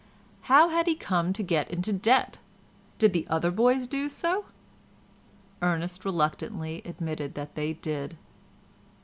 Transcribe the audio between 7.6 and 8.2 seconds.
did.